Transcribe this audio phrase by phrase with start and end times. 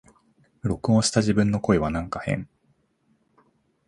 [0.63, 2.49] 録音した自分の声はなんか変